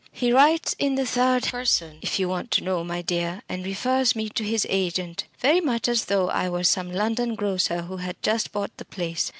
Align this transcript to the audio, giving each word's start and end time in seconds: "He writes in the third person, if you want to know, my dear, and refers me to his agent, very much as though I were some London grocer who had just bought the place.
"He 0.11 0.31
writes 0.31 0.75
in 0.79 0.95
the 0.95 1.05
third 1.05 1.43
person, 1.43 1.99
if 2.01 2.17
you 2.17 2.27
want 2.27 2.49
to 2.53 2.63
know, 2.63 2.83
my 2.83 3.03
dear, 3.03 3.43
and 3.47 3.63
refers 3.63 4.15
me 4.15 4.29
to 4.29 4.43
his 4.43 4.65
agent, 4.67 5.25
very 5.39 5.61
much 5.61 5.87
as 5.87 6.05
though 6.05 6.27
I 6.31 6.49
were 6.49 6.63
some 6.63 6.91
London 6.91 7.35
grocer 7.35 7.83
who 7.83 7.97
had 7.97 8.19
just 8.23 8.51
bought 8.51 8.75
the 8.77 8.85
place. 8.85 9.29